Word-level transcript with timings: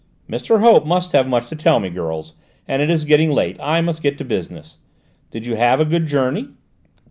"Mr. 0.27 0.61
Hope 0.61 0.83
must 0.83 1.11
have 1.11 1.27
much 1.27 1.47
to 1.49 1.55
tell 1.55 1.79
me, 1.79 1.87
girls, 1.87 2.33
and 2.67 2.81
it 2.81 2.89
is 2.89 3.05
getting 3.05 3.29
late. 3.29 3.55
I 3.61 3.81
must 3.81 4.01
get 4.01 4.17
to 4.17 4.25
business. 4.25 4.79
Did 5.29 5.45
you 5.45 5.55
have 5.57 5.79
a 5.79 5.85
good 5.85 6.07
journey?" 6.07 6.47